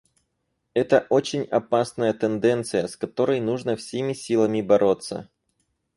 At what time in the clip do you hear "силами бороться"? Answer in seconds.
4.13-5.29